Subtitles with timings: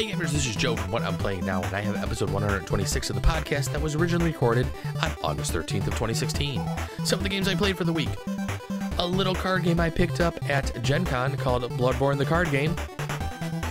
[0.00, 3.10] Hey gamers, this is Joe from What I'm Playing Now, and I have episode 126
[3.10, 4.66] of the podcast that was originally recorded
[5.02, 6.64] on August 13th of 2016.
[7.04, 8.08] Some of the games I played for the week.
[8.96, 12.74] A little card game I picked up at Gen Con called Bloodborne the Card Game.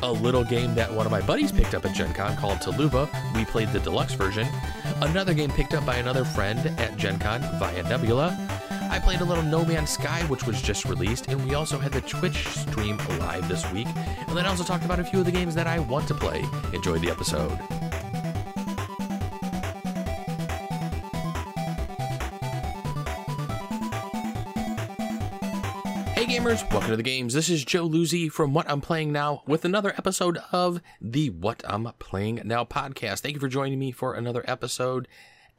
[0.04, 3.10] A little game that one of my buddies picked up at Gen Con called Taluva.
[3.34, 4.48] We played the deluxe version.
[5.02, 8.49] Another game picked up by another friend at Gen Con via Nebula.
[8.92, 11.92] I played a little No Man's Sky, which was just released, and we also had
[11.92, 13.88] the Twitch stream live this week.
[14.28, 16.16] And then I also talked about a few of the games that I want to
[16.16, 16.44] play.
[16.74, 17.52] Enjoy the episode.
[26.16, 27.36] Hey gamers, welcome to the games.
[27.36, 31.62] This is Joe Luzzi from What I'm Playing Now with another episode of the What
[31.68, 33.20] I'm Playing Now podcast.
[33.20, 35.08] Thank you for joining me for another episode.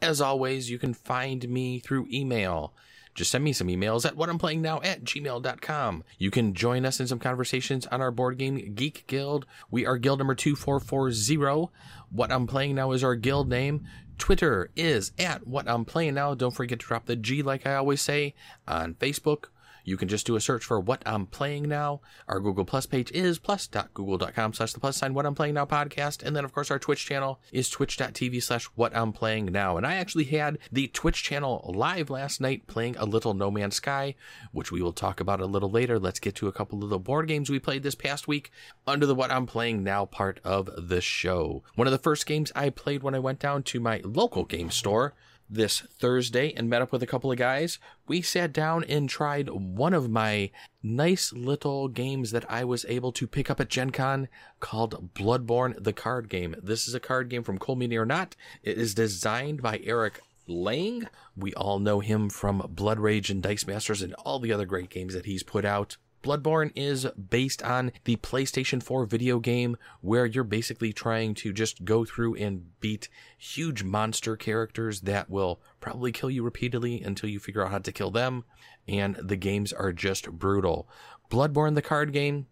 [0.03, 2.75] As always, you can find me through email.
[3.15, 6.05] Just send me some emails at whatimplayingnow at gmail.com.
[6.19, 9.47] You can join us in some conversations on our board game Geek Guild.
[9.71, 11.73] We are guild number 2440.
[12.11, 13.85] What I'm Playing Now is our guild name.
[14.19, 16.35] Twitter is at What I'm Playing Now.
[16.35, 18.35] Don't forget to drop the G like I always say
[18.69, 19.47] on Facebook.
[19.85, 22.01] You can just do a search for what I'm playing now.
[22.29, 26.23] Our Google Plus page is plus.google.com slash the plus sign what I'm playing now podcast.
[26.23, 29.77] And then of course our Twitch channel is twitch.tv slash what I'm playing now.
[29.77, 33.77] And I actually had the Twitch channel live last night playing a little No Man's
[33.77, 34.15] Sky,
[34.53, 35.99] which we will talk about a little later.
[35.99, 38.51] Let's get to a couple of the board games we played this past week
[38.87, 41.63] under the what I'm playing now part of the show.
[41.75, 44.71] One of the first games I played when I went down to my local game
[44.71, 45.15] store
[45.51, 47.79] this Thursday and met up with a couple of guys.
[48.07, 50.51] We sat down and tried one of my
[50.83, 54.29] nice little games that I was able to pick up at Gen Con
[54.61, 56.55] called Bloodborne the Card Game.
[56.63, 58.37] This is a card game from Cool Mini or Not.
[58.63, 61.09] It is designed by Eric Lang.
[61.37, 64.91] We all know him from Blood Rage and Dice Masters and all the other great
[64.91, 65.97] games that he's put out.
[66.23, 71.85] Bloodborne is based on the PlayStation 4 video game where you're basically trying to just
[71.85, 73.09] go through and beat
[73.39, 77.93] huge monster characters that will probably kill you repeatedly until you figure out how to
[77.93, 78.45] kill them.
[78.87, 80.87] And the games are just brutal.
[81.31, 82.47] Bloodborne, the card game,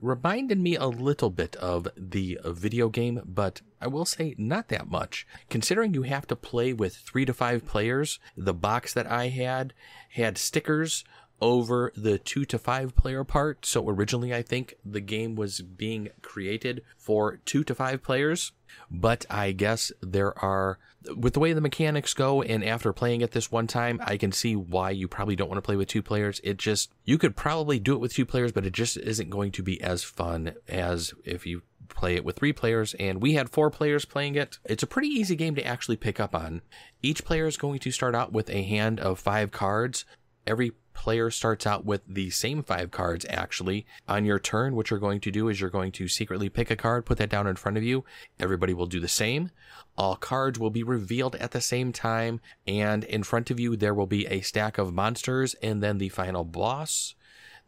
[0.00, 4.88] reminded me a little bit of the video game, but I will say not that
[4.88, 5.26] much.
[5.50, 9.74] Considering you have to play with three to five players, the box that I had
[10.10, 11.04] had stickers
[11.40, 13.64] over the two to five player part.
[13.64, 18.52] So originally, I think the game was being created for two to five players.
[18.90, 20.78] But I guess there are,
[21.16, 24.32] with the way the mechanics go, and after playing it this one time, I can
[24.32, 26.40] see why you probably don't want to play with two players.
[26.44, 29.52] It just, you could probably do it with two players, but it just isn't going
[29.52, 33.48] to be as fun as if you play it with three players, and we had
[33.48, 34.58] four players playing it.
[34.64, 36.60] It's a pretty easy game to actually pick up on.
[37.02, 40.04] Each player is going to start out with a hand of five cards.
[40.46, 43.86] Every player starts out with the same five cards actually.
[44.08, 46.76] On your turn, what you're going to do is you're going to secretly pick a
[46.76, 48.04] card, put that down in front of you.
[48.40, 49.52] Everybody will do the same.
[49.96, 53.94] All cards will be revealed at the same time, and in front of you, there
[53.94, 57.14] will be a stack of monsters and then the final boss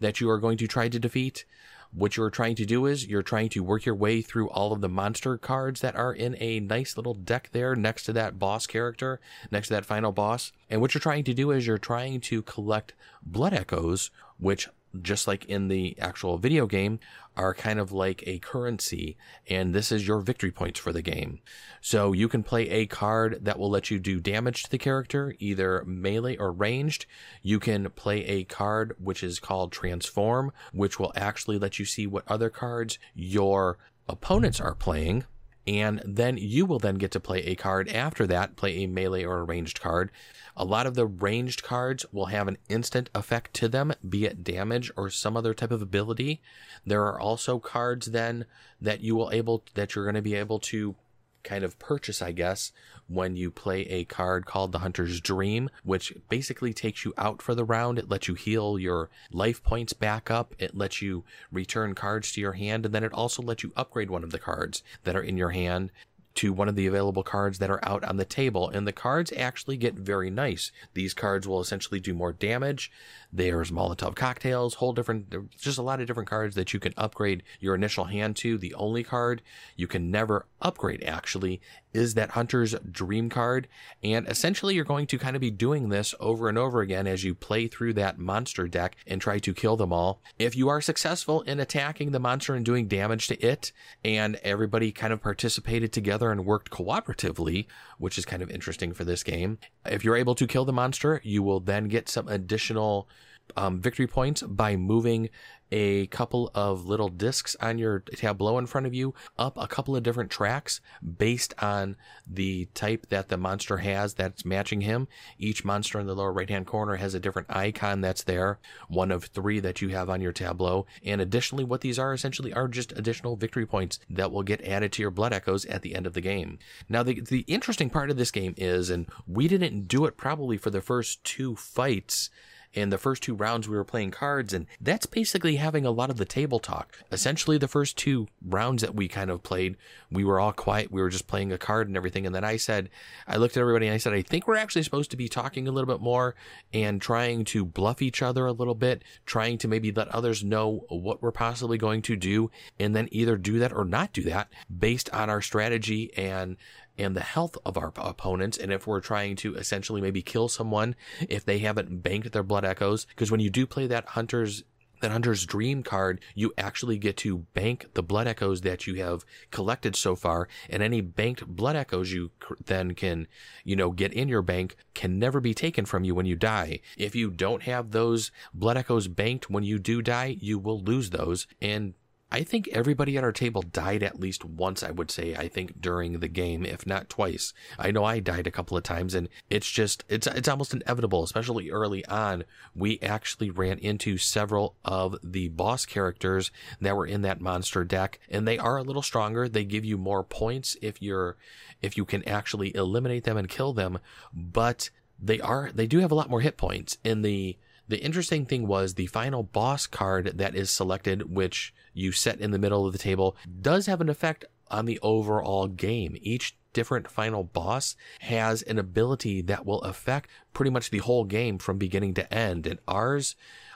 [0.00, 1.44] that you are going to try to defeat.
[1.92, 4.80] What you're trying to do is you're trying to work your way through all of
[4.80, 8.66] the monster cards that are in a nice little deck there next to that boss
[8.66, 9.20] character,
[9.50, 10.52] next to that final boss.
[10.68, 14.68] And what you're trying to do is you're trying to collect blood echoes, which
[15.02, 16.98] just like in the actual video game,
[17.36, 19.16] are kind of like a currency,
[19.48, 21.40] and this is your victory points for the game.
[21.80, 25.34] So you can play a card that will let you do damage to the character,
[25.38, 27.06] either melee or ranged.
[27.42, 32.06] You can play a card which is called Transform, which will actually let you see
[32.06, 35.24] what other cards your opponents are playing.
[35.66, 39.24] And then you will then get to play a card after that, play a melee
[39.24, 40.10] or a ranged card.
[40.56, 44.42] A lot of the ranged cards will have an instant effect to them, be it
[44.42, 46.40] damage or some other type of ability.
[46.84, 48.46] There are also cards then
[48.80, 50.96] that you will able that you're going to be able to
[51.42, 52.72] kind of purchase, I guess,
[53.08, 57.54] when you play a card called the Hunter's Dream, which basically takes you out for
[57.54, 57.98] the round.
[57.98, 60.54] It lets you heal your life points back up.
[60.58, 64.10] It lets you return cards to your hand, and then it also lets you upgrade
[64.10, 65.90] one of the cards that are in your hand
[66.34, 68.68] to one of the available cards that are out on the table.
[68.68, 70.70] And the cards actually get very nice.
[70.94, 72.90] These cards will essentially do more damage.
[73.32, 77.42] There's Molotov cocktails, whole different, just a lot of different cards that you can upgrade
[77.60, 78.58] your initial hand to.
[78.58, 79.42] The only card
[79.76, 81.60] you can never upgrade actually
[81.92, 83.66] is that Hunter's Dream card.
[84.02, 87.24] And essentially, you're going to kind of be doing this over and over again as
[87.24, 90.20] you play through that monster deck and try to kill them all.
[90.38, 93.72] If you are successful in attacking the monster and doing damage to it,
[94.04, 97.66] and everybody kind of participated together and worked cooperatively,
[97.98, 101.20] which is kind of interesting for this game, if you're able to kill the monster,
[101.24, 103.08] you will then get some additional
[103.56, 105.30] um, victory points by moving
[105.72, 109.96] a couple of little discs on your tableau in front of you, up a couple
[109.96, 110.80] of different tracks
[111.18, 111.96] based on
[112.26, 115.08] the type that the monster has that's matching him.
[115.38, 118.58] Each monster in the lower right hand corner has a different icon that's there,
[118.88, 120.86] one of three that you have on your tableau.
[121.04, 124.92] And additionally, what these are essentially are just additional victory points that will get added
[124.92, 126.58] to your blood echoes at the end of the game.
[126.88, 130.56] Now, the, the interesting part of this game is, and we didn't do it probably
[130.56, 132.30] for the first two fights
[132.72, 136.10] in the first two rounds we were playing cards and that's basically having a lot
[136.10, 136.98] of the table talk.
[137.10, 139.76] Essentially the first two rounds that we kind of played
[140.10, 140.90] we were all quiet.
[140.90, 142.88] We were just playing a card and everything and then i said
[143.26, 145.66] i looked at everybody and i said i think we're actually supposed to be talking
[145.66, 146.34] a little bit more
[146.72, 150.84] and trying to bluff each other a little bit trying to maybe let others know
[150.88, 154.48] what we're possibly going to do and then either do that or not do that
[154.78, 156.56] based on our strategy and
[157.00, 158.58] and the health of our opponents.
[158.58, 160.94] And if we're trying to essentially maybe kill someone
[161.28, 164.64] if they haven't banked their blood echoes, because when you do play that hunter's
[165.00, 169.24] that hunter's dream card, you actually get to bank the blood echoes that you have
[169.50, 172.30] collected so far, and any banked blood echoes you
[172.66, 173.26] then can,
[173.64, 176.80] you know, get in your bank can never be taken from you when you die.
[176.98, 181.10] If you don't have those blood echoes banked when you do die, you will lose
[181.10, 181.94] those, and
[182.32, 185.80] I think everybody at our table died at least once, I would say, I think
[185.80, 187.52] during the game, if not twice.
[187.76, 191.24] I know I died a couple of times and it's just, it's, it's almost inevitable,
[191.24, 192.44] especially early on.
[192.74, 198.20] We actually ran into several of the boss characters that were in that monster deck
[198.28, 199.48] and they are a little stronger.
[199.48, 201.36] They give you more points if you're,
[201.82, 203.98] if you can actually eliminate them and kill them,
[204.32, 204.90] but
[205.20, 208.68] they are, they do have a lot more hit points in the, the interesting thing
[208.68, 212.92] was the final boss card that is selected, which you set in the middle of
[212.92, 216.16] the table, does have an effect on the overall game.
[216.22, 221.58] Each different final boss has an ability that will affect pretty much the whole game
[221.58, 222.66] from beginning to end.
[222.66, 223.34] And ours,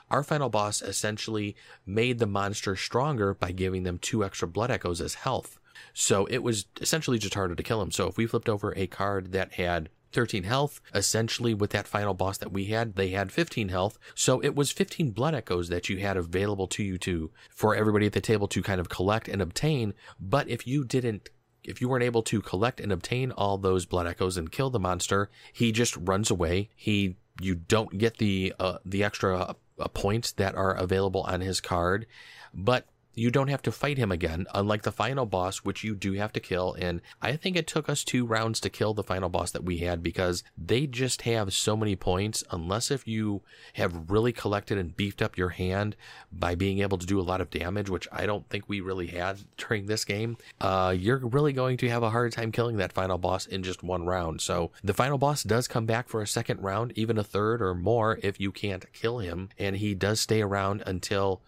[0.09, 5.01] our final boss essentially made the monster stronger by giving them two extra blood echoes
[5.01, 5.59] as health.
[5.93, 7.91] So it was essentially just harder to kill him.
[7.91, 10.81] So if we flipped over a card that had 13 health.
[10.93, 13.99] Essentially, with that final boss that we had, they had 15 health.
[14.15, 18.07] So it was 15 blood echoes that you had available to you to, for everybody
[18.07, 19.93] at the table to kind of collect and obtain.
[20.19, 21.29] But if you didn't
[21.67, 24.79] if you weren't able to collect and obtain all those blood echoes and kill the
[24.79, 26.69] monster, he just runs away.
[26.75, 31.59] He you don't get the uh, the extra uh, points that are available on his
[31.59, 32.05] card,
[32.53, 36.13] but you don't have to fight him again, unlike the final boss, which you do
[36.13, 36.73] have to kill.
[36.73, 39.77] And I think it took us two rounds to kill the final boss that we
[39.77, 42.43] had because they just have so many points.
[42.51, 43.41] Unless if you
[43.73, 45.95] have really collected and beefed up your hand
[46.31, 49.07] by being able to do a lot of damage, which I don't think we really
[49.07, 52.93] had during this game, uh, you're really going to have a hard time killing that
[52.93, 54.41] final boss in just one round.
[54.41, 57.73] So the final boss does come back for a second round, even a third or
[57.73, 59.49] more if you can't kill him.
[59.57, 61.41] And he does stay around until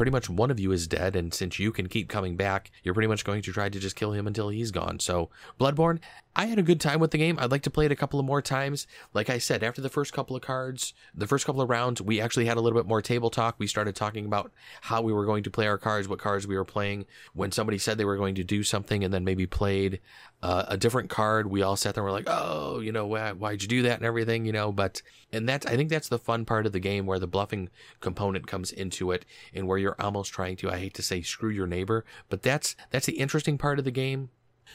[0.00, 2.94] pretty much one of you is dead, and since you can keep coming back, you're
[2.94, 4.98] pretty much going to try to just kill him until he's gone.
[4.98, 5.28] So,
[5.60, 5.98] Bloodborne,
[6.34, 7.38] I had a good time with the game.
[7.38, 8.86] I'd like to play it a couple of more times.
[9.12, 12.18] Like I said, after the first couple of cards, the first couple of rounds, we
[12.18, 13.56] actually had a little bit more table talk.
[13.58, 16.56] We started talking about how we were going to play our cards, what cards we
[16.56, 17.04] were playing.
[17.34, 20.00] When somebody said they were going to do something and then maybe played
[20.42, 23.32] uh, a different card, we all sat there and were like, oh, you know, why,
[23.32, 24.72] why'd you do that and everything, you know?
[24.72, 25.02] But,
[25.32, 27.68] and that's, I think that's the fun part of the game where the bluffing
[28.00, 31.50] component comes into it and where you're almost trying to, I hate to say screw
[31.50, 34.30] your neighbor, but that's, that's the interesting part of the game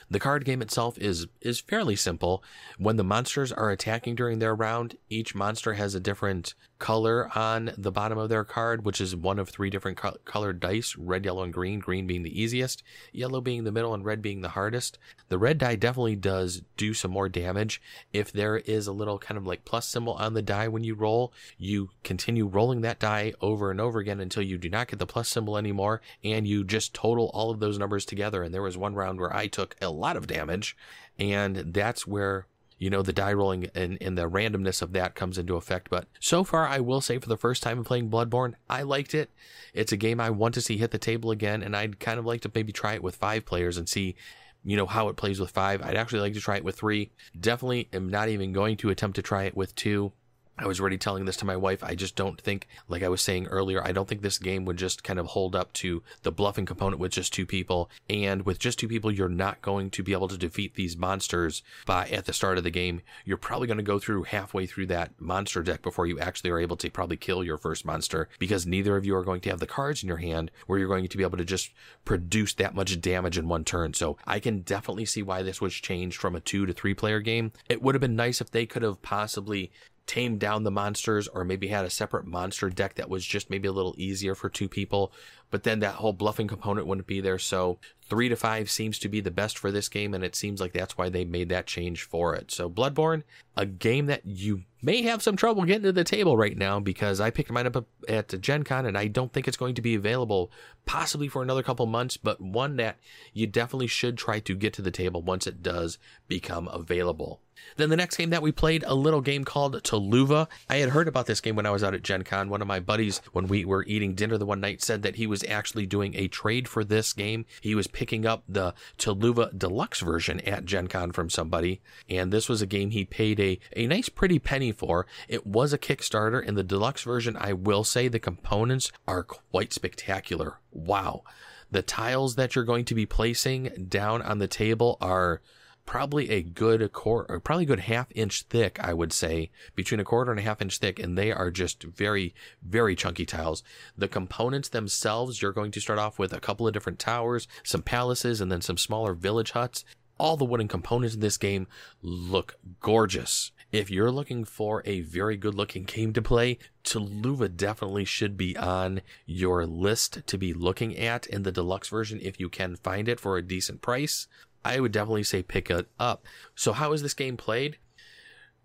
[0.09, 2.43] the card game itself is is fairly simple.
[2.77, 7.71] When the monsters are attacking during their round, each monster has a different color on
[7.77, 11.25] the bottom of their card, which is one of three different co- colored dice red,
[11.25, 11.79] yellow, and green.
[11.79, 14.97] Green being the easiest, yellow being the middle, and red being the hardest.
[15.29, 17.81] The red die definitely does do some more damage.
[18.13, 20.95] If there is a little kind of like plus symbol on the die when you
[20.95, 24.99] roll, you continue rolling that die over and over again until you do not get
[24.99, 28.43] the plus symbol anymore, and you just total all of those numbers together.
[28.43, 30.75] And there was one round where I took a lot of damage,
[31.17, 35.37] and that's where you know, the die rolling and, and the randomness of that comes
[35.37, 35.89] into effect.
[35.89, 39.13] But so far, I will say for the first time in playing Bloodborne, I liked
[39.13, 39.31] it.
[39.73, 42.25] It's a game I want to see hit the table again, and I'd kind of
[42.25, 44.15] like to maybe try it with five players and see,
[44.63, 45.81] you know, how it plays with five.
[45.81, 47.11] I'd actually like to try it with three.
[47.39, 50.11] Definitely am not even going to attempt to try it with two.
[50.57, 51.83] I was already telling this to my wife.
[51.83, 54.77] I just don't think, like I was saying earlier, I don't think this game would
[54.77, 57.89] just kind of hold up to the bluffing component with just two people.
[58.09, 61.61] And with just two people, you're not going to be able to defeat these monsters
[61.85, 63.01] by at the start of the game.
[63.25, 66.59] You're probably going to go through halfway through that monster deck before you actually are
[66.59, 69.59] able to probably kill your first monster because neither of you are going to have
[69.59, 71.71] the cards in your hand where you're going to be able to just
[72.05, 73.93] produce that much damage in one turn.
[73.93, 77.19] So I can definitely see why this was changed from a two to three player
[77.19, 77.51] game.
[77.67, 79.71] It would have been nice if they could have possibly
[80.07, 83.67] tamed down the monsters or maybe had a separate monster deck that was just maybe
[83.67, 85.11] a little easier for two people
[85.51, 87.39] but then that whole bluffing component wouldn't be there.
[87.39, 90.59] So three to five seems to be the best for this game and it seems
[90.59, 92.51] like that's why they made that change for it.
[92.51, 93.23] So bloodborne
[93.55, 97.19] a game that you may have some trouble getting to the table right now because
[97.19, 99.95] i picked mine up at gen con and i don't think it's going to be
[99.95, 100.51] available
[100.85, 102.97] possibly for another couple months but one that
[103.33, 105.97] you definitely should try to get to the table once it does
[106.27, 107.41] become available
[107.77, 110.47] then the next game that we played, a little game called Taluva.
[110.69, 112.49] I had heard about this game when I was out at Gen Con.
[112.49, 115.27] One of my buddies, when we were eating dinner the one night, said that he
[115.27, 117.45] was actually doing a trade for this game.
[117.61, 121.81] He was picking up the Taluva Deluxe version at Gen Con from somebody.
[122.09, 125.05] And this was a game he paid a, a nice pretty penny for.
[125.27, 126.45] It was a Kickstarter.
[126.45, 130.59] and the deluxe version, I will say the components are quite spectacular.
[130.71, 131.23] Wow.
[131.71, 135.41] The tiles that you're going to be placing down on the table are
[135.85, 140.03] probably a good quarter, probably a good half inch thick, I would say, between a
[140.03, 143.63] quarter and a half inch thick, and they are just very, very chunky tiles.
[143.97, 147.81] The components themselves, you're going to start off with a couple of different towers, some
[147.81, 149.85] palaces, and then some smaller village huts.
[150.17, 151.67] All the wooden components in this game
[152.01, 153.51] look gorgeous.
[153.71, 158.55] If you're looking for a very good looking game to play, Taluva definitely should be
[158.55, 163.09] on your list to be looking at in the deluxe version if you can find
[163.09, 164.27] it for a decent price.
[164.65, 166.25] I would definitely say pick it up.
[166.55, 167.77] So, how is this game played?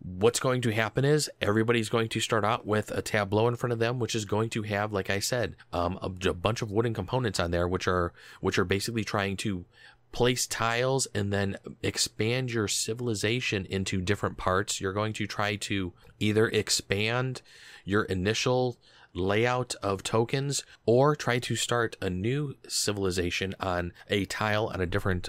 [0.03, 3.75] What's going to happen is everybody's going to start out with a tableau in front
[3.75, 6.71] of them, which is going to have, like I said, um, a, a bunch of
[6.71, 9.67] wooden components on there, which are which are basically trying to
[10.11, 14.81] place tiles and then expand your civilization into different parts.
[14.81, 17.43] You're going to try to either expand
[17.85, 18.79] your initial
[19.13, 24.87] layout of tokens or try to start a new civilization on a tile on a
[24.87, 25.29] different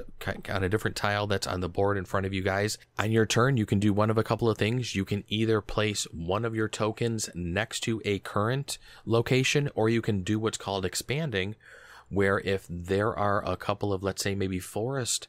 [0.50, 2.78] on a different tile that's on the board in front of you guys.
[3.00, 4.96] On your turn you can do one of a couple of things.
[4.96, 10.02] You can either place one of your tokens next to a current location or you
[10.02, 11.56] can do what's called expanding
[12.10, 15.28] where if there are a couple of let's say maybe forest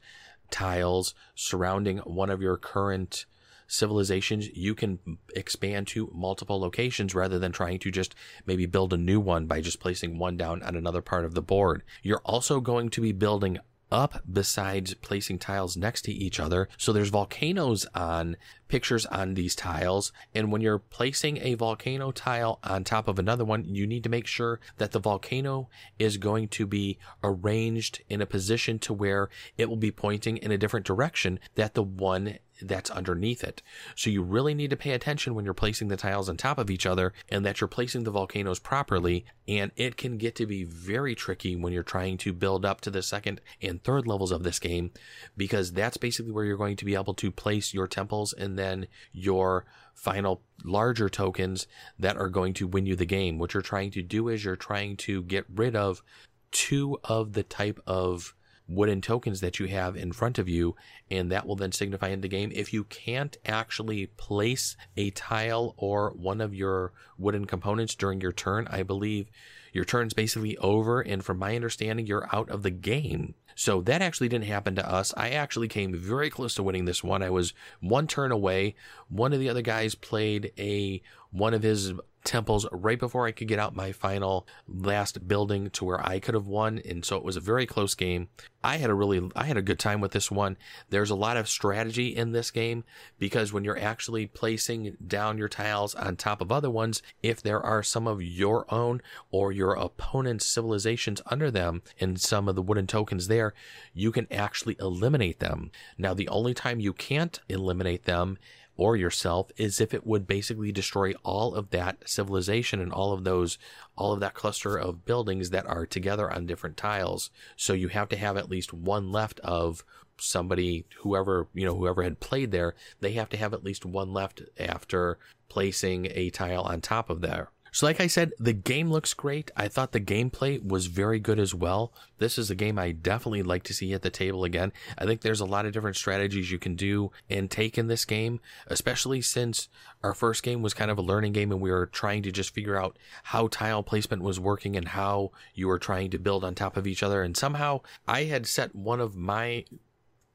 [0.50, 3.24] tiles surrounding one of your current
[3.72, 4.98] civilizations, you can
[5.34, 8.14] expand to multiple locations rather than trying to just
[8.46, 11.42] maybe build a new one by just placing one down on another part of the
[11.42, 11.82] board.
[12.02, 13.58] You're also going to be building
[13.92, 16.68] up besides placing tiles next to each other.
[16.78, 18.36] So there's volcanoes on
[18.68, 20.12] pictures on these tiles.
[20.34, 24.08] And when you're placing a volcano tile on top of another one, you need to
[24.08, 29.28] make sure that the volcano is going to be arranged in a position to where
[29.58, 32.38] it will be pointing in a different direction that the one
[32.68, 33.62] that's underneath it.
[33.94, 36.70] So you really need to pay attention when you're placing the tiles on top of
[36.70, 39.24] each other and that you're placing the volcanoes properly.
[39.46, 42.90] And it can get to be very tricky when you're trying to build up to
[42.90, 44.90] the second and third levels of this game
[45.36, 48.86] because that's basically where you're going to be able to place your temples and then
[49.12, 49.64] your
[49.94, 51.66] final larger tokens
[51.98, 53.38] that are going to win you the game.
[53.38, 56.02] What you're trying to do is you're trying to get rid of
[56.50, 58.34] two of the type of
[58.68, 60.74] wooden tokens that you have in front of you,
[61.10, 62.50] and that will then signify in the game.
[62.54, 68.32] If you can't actually place a tile or one of your wooden components during your
[68.32, 69.30] turn, I believe
[69.72, 73.34] your turn's basically over, and from my understanding, you're out of the game.
[73.54, 75.12] So that actually didn't happen to us.
[75.16, 77.22] I actually came very close to winning this one.
[77.22, 78.74] I was one turn away.
[79.08, 81.92] One of the other guys played a one of his
[82.24, 86.34] temples right before I could get out my final last building to where I could
[86.34, 86.80] have won.
[86.88, 88.28] And so it was a very close game.
[88.64, 90.56] I had a really, I had a good time with this one.
[90.90, 92.84] There's a lot of strategy in this game
[93.18, 97.60] because when you're actually placing down your tiles on top of other ones, if there
[97.60, 102.62] are some of your own or your opponent's civilizations under them and some of the
[102.62, 103.52] wooden tokens there,
[103.94, 105.70] you can actually eliminate them.
[105.98, 108.38] Now, the only time you can't eliminate them
[108.76, 113.24] or yourself is if it would basically destroy all of that civilization and all of
[113.24, 113.58] those
[113.96, 117.30] all of that cluster of buildings that are together on different tiles.
[117.56, 119.84] So you have to have at least one left of
[120.18, 124.12] somebody whoever you know whoever had played there they have to have at least one
[124.12, 128.90] left after placing a tile on top of there so, like I said, the game
[128.90, 129.50] looks great.
[129.56, 131.94] I thought the gameplay was very good as well.
[132.18, 134.74] This is a game I definitely like to see at the table again.
[134.98, 138.04] I think there's a lot of different strategies you can do and take in this
[138.04, 139.70] game, especially since
[140.04, 142.52] our first game was kind of a learning game and we were trying to just
[142.52, 146.54] figure out how tile placement was working and how you were trying to build on
[146.54, 147.22] top of each other.
[147.22, 149.64] And somehow I had set one of my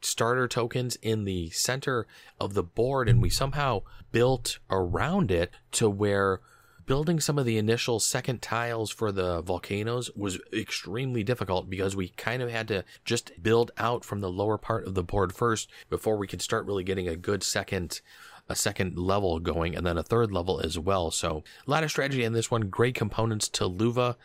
[0.02, 2.08] starter tokens in the center
[2.40, 6.42] of the board and we somehow built around it to where
[6.88, 12.08] building some of the initial second tiles for the volcanoes was extremely difficult because we
[12.10, 15.70] kind of had to just build out from the lower part of the board first
[15.90, 18.02] before we could start really getting a good second
[18.50, 21.12] a second level going and then a third level as well.
[21.12, 22.70] So a lot of strategy in this one.
[22.70, 24.16] Great components Taluva.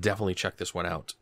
[0.00, 1.14] Definitely check this one out.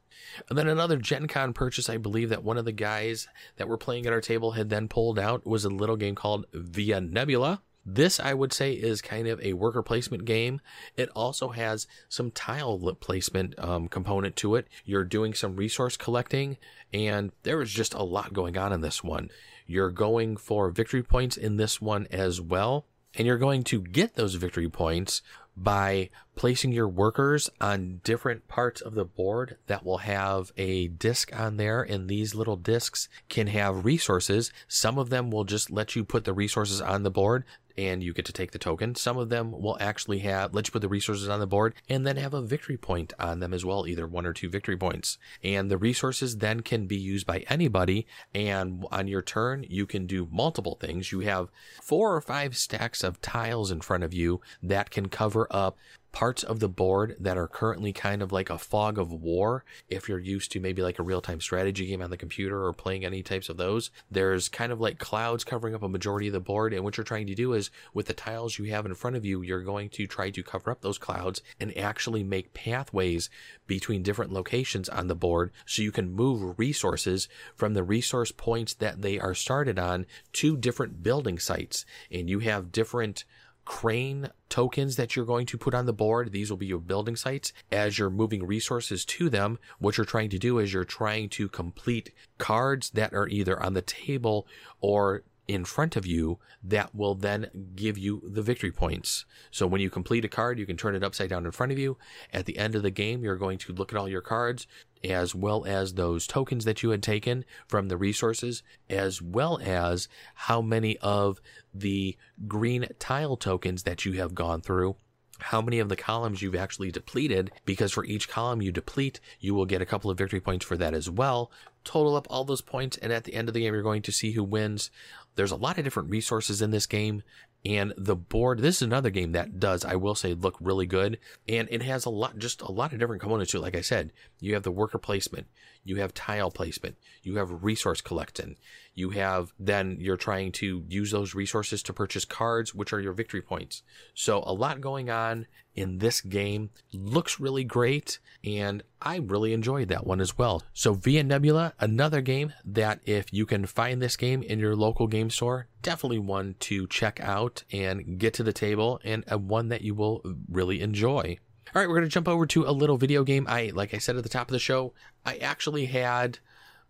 [0.48, 3.76] And then another Gen Con purchase, I believe that one of the guys that were
[3.76, 7.60] playing at our table had then pulled out was a little game called Via Nebula.
[7.86, 10.60] This, I would say, is kind of a worker placement game.
[10.96, 14.68] It also has some tile placement um, component to it.
[14.84, 16.56] You're doing some resource collecting,
[16.92, 19.30] and there is just a lot going on in this one.
[19.66, 24.14] You're going for victory points in this one as well, and you're going to get
[24.14, 25.20] those victory points
[25.56, 31.30] by placing your workers on different parts of the board that will have a disk
[31.38, 34.52] on there and these little disks can have resources.
[34.66, 37.44] Some of them will just let you put the resources on the board
[37.76, 38.94] and you get to take the token.
[38.94, 42.06] Some of them will actually have let you put the resources on the board and
[42.06, 45.18] then have a victory point on them as well, either one or two victory points.
[45.42, 48.06] And the resources then can be used by anybody.
[48.34, 51.12] And on your turn, you can do multiple things.
[51.12, 51.50] You have
[51.82, 55.76] four or five stacks of tiles in front of you that can cover up
[56.14, 59.64] parts of the board that are currently kind of like a fog of war.
[59.88, 62.73] If you're used to maybe like a real time strategy game on the computer or
[62.73, 66.33] playing any types of those, there's kind of like clouds covering up a majority of
[66.33, 66.73] the board.
[66.73, 69.25] And what you're trying to do is with the tiles you have in front of
[69.25, 73.28] you, you're going to try to cover up those clouds and actually make pathways
[73.66, 78.73] between different locations on the board so you can move resources from the resource points
[78.75, 81.85] that they are started on to different building sites.
[82.09, 83.25] And you have different
[83.64, 86.33] crane tokens that you're going to put on the board.
[86.33, 87.52] These will be your building sites.
[87.73, 91.49] As you're moving resources to them, what you're trying to do is you're trying to
[91.49, 94.47] complete cards that are either on the table
[94.80, 99.26] or in front of you that will then give you the victory points.
[99.50, 101.78] So when you complete a card, you can turn it upside down in front of
[101.78, 101.99] you.
[102.33, 104.66] At the end of the game, you're going to look at all your cards
[105.04, 110.08] as well as those tokens that you had taken from the resources, as well as
[110.34, 111.40] how many of
[111.73, 114.96] the green tile tokens that you have gone through
[115.40, 119.54] how many of the columns you've actually depleted because for each column you deplete, you
[119.54, 121.50] will get a couple of victory points for that as well.
[121.82, 124.12] Total up all those points, and at the end of the game, you're going to
[124.12, 124.90] see who wins.
[125.34, 127.22] There's a lot of different resources in this game,
[127.64, 128.59] and the board.
[128.59, 132.04] This is another game that does, I will say, look really good, and it has
[132.04, 133.62] a lot, just a lot of different components to it.
[133.62, 135.46] Like I said, you have the worker placement,
[135.82, 138.56] you have tile placement, you have resource collecting,
[138.94, 143.12] you have then you're trying to use those resources to purchase cards, which are your
[143.12, 143.82] victory points.
[144.14, 149.88] So a lot going on in this game looks really great, and I really enjoyed
[149.88, 150.62] that one as well.
[150.72, 155.06] So Via Nebula, another game that if you can find this game in your local
[155.06, 159.68] game store, definitely one to check out and get to the table, and a one
[159.68, 161.38] that you will really enjoy.
[161.74, 163.46] All right, we're going to jump over to a little video game.
[163.48, 166.38] I, like I said at the top of the show, I actually had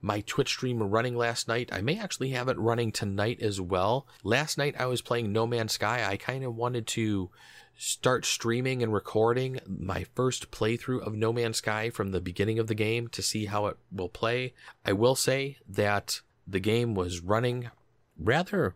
[0.02, 1.70] my Twitch stream running last night.
[1.72, 4.06] I may actually have it running tonight as well.
[4.22, 6.04] Last night I was playing No Man's Sky.
[6.06, 7.30] I kind of wanted to
[7.76, 12.66] start streaming and recording my first playthrough of No Man's Sky from the beginning of
[12.66, 14.52] the game to see how it will play.
[14.84, 17.70] I will say that the game was running
[18.18, 18.74] rather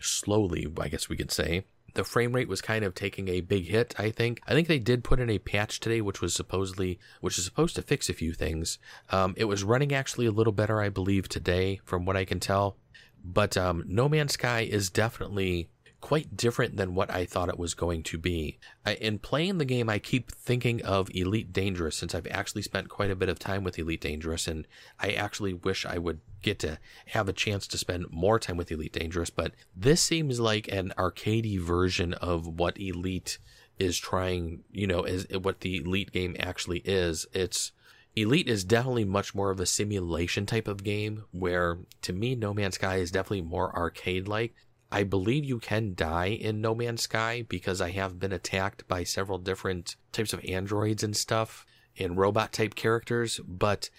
[0.00, 1.64] slowly, I guess we could say.
[1.94, 4.40] The frame rate was kind of taking a big hit, I think.
[4.46, 7.74] I think they did put in a patch today, which was supposedly, which is supposed
[7.76, 8.78] to fix a few things.
[9.10, 12.38] Um, it was running actually a little better, I believe, today, from what I can
[12.38, 12.76] tell.
[13.24, 15.68] But um, No Man's Sky is definitely
[16.00, 18.58] quite different than what I thought it was going to be.
[18.84, 22.88] I, in playing the game, I keep thinking of Elite Dangerous since I've actually spent
[22.88, 24.66] quite a bit of time with Elite Dangerous, and
[24.98, 28.72] I actually wish I would get to have a chance to spend more time with
[28.72, 29.30] Elite Dangerous.
[29.30, 33.38] But this seems like an arcadey version of what Elite
[33.78, 37.26] is trying, you know, is what the Elite game actually is.
[37.32, 37.72] It's
[38.16, 42.52] Elite is definitely much more of a simulation type of game where to me No
[42.52, 44.54] Man's Sky is definitely more arcade like.
[44.92, 49.04] I believe you can die in No Man's Sky because I have been attacked by
[49.04, 51.64] several different types of androids and stuff
[51.98, 53.90] and robot type characters, but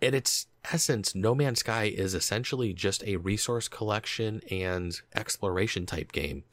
[0.00, 6.12] in its essence, No Man's Sky is essentially just a resource collection and exploration type
[6.12, 6.44] game.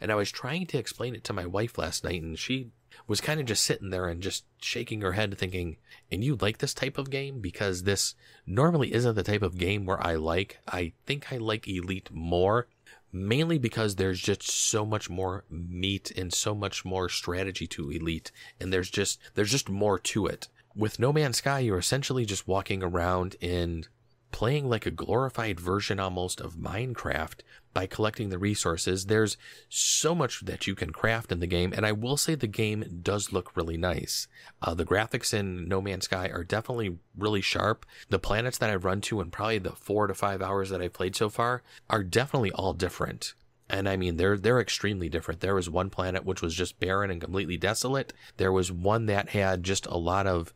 [0.00, 2.70] And I was trying to explain it to my wife last night, and she
[3.06, 5.76] was kind of just sitting there and just shaking her head, thinking,
[6.10, 7.40] And you like this type of game?
[7.40, 8.14] Because this
[8.46, 10.58] normally isn't the type of game where I like.
[10.66, 12.66] I think I like Elite more
[13.12, 18.30] mainly because there's just so much more meat and so much more strategy to elite
[18.60, 20.48] and there's just there's just more to it.
[20.76, 23.88] With no man's sky you're essentially just walking around and
[24.30, 27.40] playing like a glorified version almost of minecraft
[27.74, 29.36] by collecting the resources there's
[29.68, 33.00] so much that you can craft in the game and i will say the game
[33.02, 34.26] does look really nice
[34.62, 38.84] uh, the graphics in no man's sky are definitely really sharp the planets that i've
[38.84, 42.02] run to in probably the four to five hours that i've played so far are
[42.02, 43.34] definitely all different
[43.70, 45.40] And I mean, they're they're extremely different.
[45.40, 48.14] There was one planet which was just barren and completely desolate.
[48.38, 50.54] There was one that had just a lot of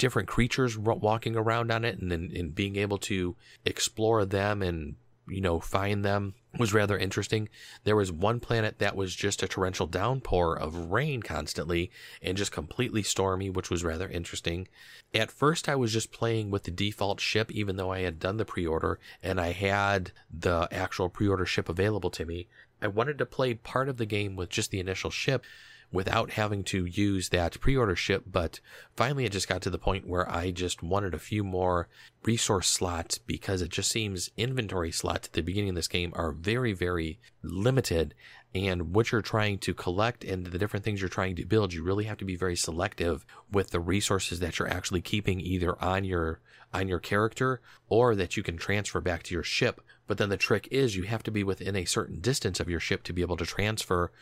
[0.00, 3.36] different creatures walking around on it, and and being able to
[3.66, 4.96] explore them and
[5.28, 7.50] you know find them was rather interesting.
[7.84, 11.90] There was one planet that was just a torrential downpour of rain constantly
[12.22, 14.66] and just completely stormy, which was rather interesting.
[15.14, 18.38] At first, I was just playing with the default ship, even though I had done
[18.38, 22.48] the pre order and I had the actual pre order ship available to me.
[22.80, 25.44] I wanted to play part of the game with just the initial ship
[25.92, 28.24] without having to use that pre-order ship.
[28.30, 28.60] But
[28.96, 31.88] finally, it just got to the point where I just wanted a few more
[32.24, 36.32] resource slots because it just seems inventory slots at the beginning of this game are
[36.32, 38.14] very, very limited.
[38.54, 41.82] And what you're trying to collect and the different things you're trying to build, you
[41.82, 46.04] really have to be very selective with the resources that you're actually keeping either on
[46.04, 46.40] your
[46.72, 49.80] on your character or that you can transfer back to your ship.
[50.06, 52.80] But then the trick is you have to be within a certain distance of your
[52.80, 54.12] ship to be able to transfer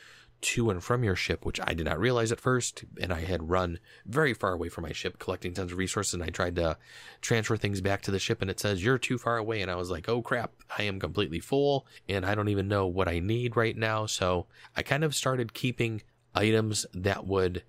[0.41, 2.85] to and from your ship, which I did not realize at first.
[3.01, 6.15] And I had run very far away from my ship, collecting tons of resources.
[6.15, 6.77] And I tried to
[7.21, 9.61] transfer things back to the ship, and it says, You're too far away.
[9.63, 12.87] And I was like, Oh crap, I am completely full, and I don't even know
[12.87, 14.07] what I need right now.
[14.07, 14.47] So
[14.77, 16.03] I kind of started keeping
[16.35, 17.63] items that would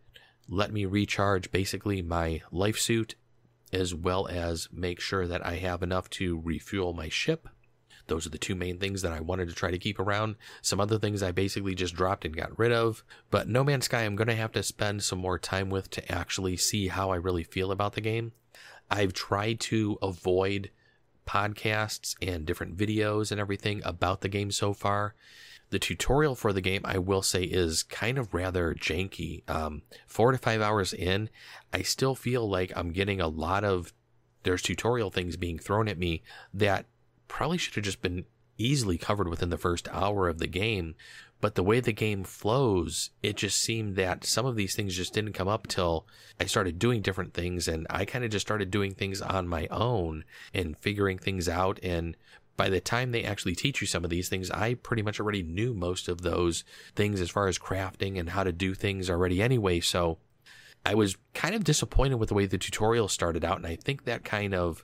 [0.47, 3.15] let me recharge basically my life suit,
[3.71, 7.47] as well as make sure that I have enough to refuel my ship
[8.09, 10.35] those are the two main things that I wanted to try to keep around.
[10.61, 13.03] Some other things I basically just dropped and got rid of.
[13.31, 16.11] But No Man's Sky, I'm going to have to spend some more time with to
[16.11, 18.33] actually see how I really feel about the game.
[18.91, 20.71] I've tried to avoid
[21.25, 25.13] podcasts and different videos and everything about the game so far.
[25.69, 29.47] The tutorial for the game, I will say, is kind of rather janky.
[29.47, 31.29] Um, four to five hours in,
[31.71, 33.93] I still feel like I'm getting a lot of
[34.43, 36.85] there's tutorial things being thrown at me that
[37.29, 38.25] probably should have just been
[38.57, 40.95] easily covered within the first hour of the game.
[41.41, 45.13] But the way the game flows, it just seemed that some of these things just
[45.13, 46.05] didn't come up till
[46.37, 49.67] I started doing different things and I kind of just started doing things on my
[49.71, 51.79] own and figuring things out.
[51.81, 52.17] And
[52.57, 55.43] by the time they actually teach you some of these things, I pretty much already
[55.43, 59.41] knew most of those things as far as crafting and how to do things already
[59.41, 59.79] anyway.
[59.79, 60.17] So
[60.85, 63.55] I was kind of disappointed with the way the tutorial started out.
[63.55, 64.83] And I think that kind of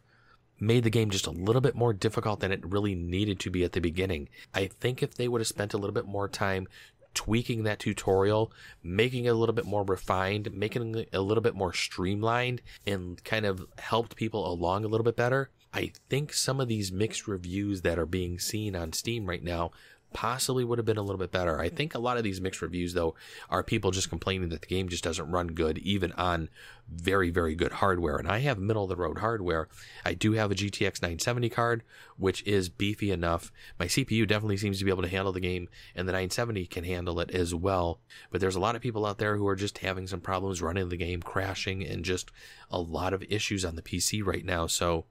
[0.59, 3.63] made the game just a little bit more difficult than it really needed to be
[3.63, 4.29] at the beginning.
[4.53, 6.67] I think if they would have spent a little bit more time
[7.13, 8.51] tweaking that tutorial,
[8.83, 13.23] making it a little bit more refined, making it a little bit more streamlined, and
[13.23, 17.27] kind of helped people along a little bit better, I think some of these mixed
[17.27, 19.71] reviews that are being seen on Steam right now
[20.15, 21.60] possibly would have been a little bit better.
[21.60, 21.75] I hmm.
[21.75, 23.15] think a lot of these mixed reviews, though,
[23.49, 26.47] are people just complaining that the game just doesn't run good, even on
[26.88, 28.15] very, very good hardware.
[28.15, 29.67] And I have middle of the road hardware.
[30.06, 31.84] I do have a GTX 970 card,
[32.15, 33.51] which is beefy enough.
[33.78, 36.86] My CPU definitely seems to be able to handle the game, and the 970 can
[36.86, 37.99] handle it as well.
[38.32, 40.88] But there's a lot of people out there who are just having some problems running
[40.88, 42.32] the game, crashing, and just
[42.71, 44.65] a lot of issues on the PC right now.
[44.65, 45.06] So,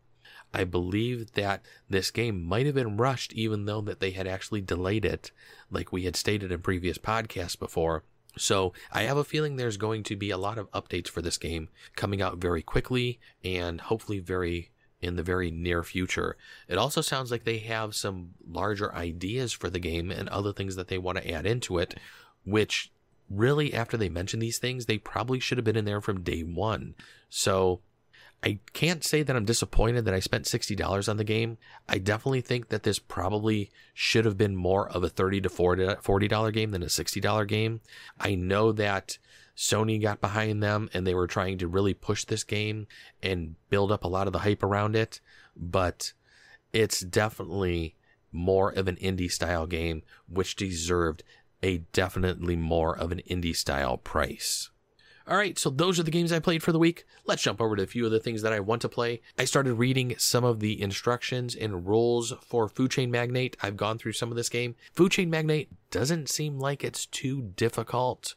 [0.55, 4.61] I believe that this game might have been rushed even though that they had actually
[4.61, 5.33] delayed it,
[5.71, 8.05] like we had stated in previous podcasts before.
[8.37, 11.39] So I have a feeling there's going to be a lot of updates for this
[11.39, 16.37] game coming out very quickly and hopefully very in the very near future.
[16.67, 20.77] It also sounds like they have some larger ideas for the game and other things
[20.77, 21.95] that they want to add into it,
[22.45, 22.91] which
[23.29, 26.43] really after they mention these things, they probably should have been in there from day
[26.43, 26.95] one.
[27.29, 27.81] So
[28.45, 31.57] I can't say that I'm disappointed that I spent $60 on the game.
[31.89, 36.53] I definitely think that this probably should have been more of a 30 to $40
[36.53, 37.81] game than a $60 game.
[38.21, 39.17] I know that
[39.57, 42.87] Sony got behind them and they were trying to really push this game
[43.23, 45.21] and build up a lot of the hype around it,
[45.57, 46.13] but
[46.75, 47.95] it's definitely
[48.31, 51.23] more of an indie style game, which deserved
[51.63, 54.69] a definitely more of an indie style price.
[55.27, 57.07] All right, so those are the games I played for the week.
[57.25, 59.23] Let's jump over to a few of the things that I want to play.
[59.39, 63.57] I started reading some of the instructions and rules for Food Chain Magnate.
[63.63, 64.77] I've gone through some of this game.
[64.93, 68.35] Food Chain Magnate doesn't seem like it's too difficult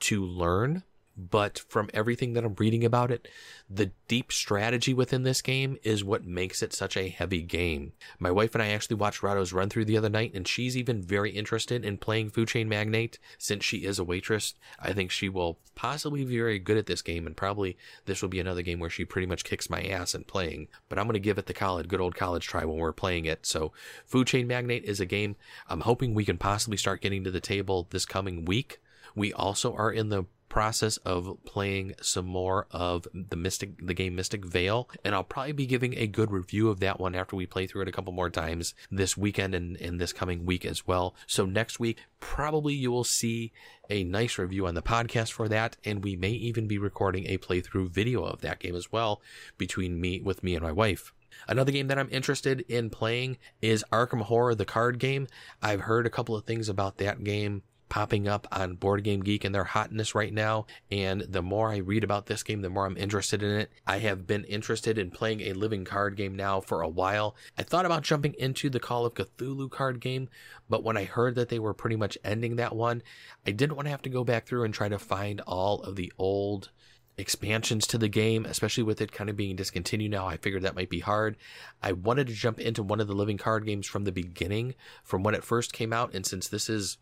[0.00, 0.84] to learn
[1.16, 3.28] but from everything that I'm reading about it,
[3.68, 7.92] the deep strategy within this game is what makes it such a heavy game.
[8.18, 11.02] My wife and I actually watched Rahdo's run through the other night, and she's even
[11.02, 14.54] very interested in playing Food Chain Magnate since she is a waitress.
[14.78, 18.28] I think she will possibly be very good at this game, and probably this will
[18.28, 20.68] be another game where she pretty much kicks my ass in playing.
[20.88, 23.26] But I'm going to give it the college, good old college try when we're playing
[23.26, 23.46] it.
[23.46, 23.72] So,
[24.06, 25.36] Food Chain Magnate is a game
[25.68, 28.80] I'm hoping we can possibly start getting to the table this coming week.
[29.14, 34.14] We also are in the process of playing some more of the Mystic, the game
[34.14, 37.46] Mystic Vale, and I'll probably be giving a good review of that one after we
[37.46, 40.86] play through it a couple more times this weekend and, and this coming week as
[40.86, 41.14] well.
[41.26, 43.50] So next week, probably you will see
[43.88, 47.38] a nice review on the podcast for that, and we may even be recording a
[47.38, 49.22] playthrough video of that game as well
[49.56, 51.14] between me with me and my wife.
[51.48, 55.28] Another game that I'm interested in playing is Arkham Horror, the card game.
[55.62, 57.62] I've heard a couple of things about that game
[57.92, 60.64] popping up on Board Game Geek and their hotness right now.
[60.90, 63.70] And the more I read about this game, the more I'm interested in it.
[63.86, 67.36] I have been interested in playing a living card game now for a while.
[67.58, 70.30] I thought about jumping into the Call of Cthulhu card game,
[70.70, 73.02] but when I heard that they were pretty much ending that one,
[73.46, 75.96] I didn't want to have to go back through and try to find all of
[75.96, 76.70] the old
[77.18, 80.26] expansions to the game, especially with it kind of being discontinued now.
[80.26, 81.36] I figured that might be hard.
[81.82, 85.22] I wanted to jump into one of the living card games from the beginning, from
[85.22, 86.14] when it first came out.
[86.14, 86.96] And since this is,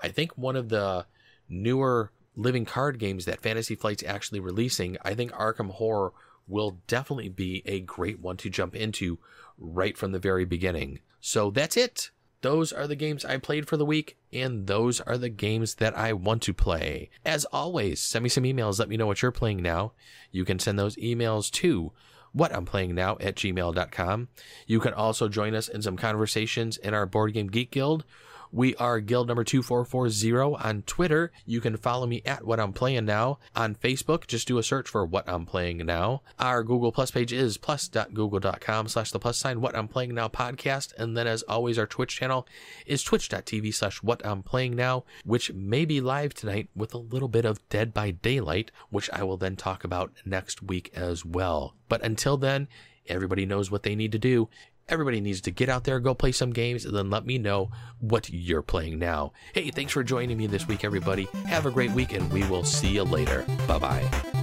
[0.00, 1.06] I think, one of the
[1.48, 6.12] newer living card games that Fantasy Flight's actually releasing, I think Arkham Horror
[6.46, 9.18] will definitely be a great one to jump into
[9.58, 11.00] right from the very beginning.
[11.20, 15.18] So that's it those are the games I played for the week, and those are
[15.18, 17.10] the games that I want to play.
[17.24, 18.78] As always, send me some emails.
[18.78, 19.92] Let me know what you're playing now.
[20.30, 21.92] You can send those emails to
[22.32, 24.28] what I'm playing now at gmail.com.
[24.66, 28.04] You can also join us in some conversations in our Board Game Geek Guild
[28.52, 31.32] we are guild number 2440 on Twitter.
[31.44, 33.38] You can follow me at what I'm playing now.
[33.54, 36.22] On Facebook, just do a search for what I'm playing now.
[36.38, 40.94] Our Google Plus page is plus.google.com slash the plus sign what I'm playing now podcast.
[40.96, 42.46] And then as always, our Twitch channel
[42.86, 47.28] is twitch.tv slash what I'm playing now, which may be live tonight with a little
[47.28, 51.74] bit of Dead by Daylight, which I will then talk about next week as well.
[51.88, 52.68] But until then,
[53.06, 54.48] everybody knows what they need to do.
[54.88, 57.70] Everybody needs to get out there, go play some games, and then let me know
[58.00, 59.32] what you're playing now.
[59.52, 61.28] Hey, thanks for joining me this week, everybody.
[61.46, 63.44] Have a great week, and we will see you later.
[63.66, 64.37] Bye bye.